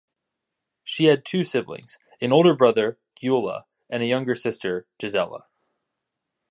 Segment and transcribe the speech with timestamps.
[0.83, 5.43] She had two siblings- an older brother, Gyula and a younger sister, Gizella.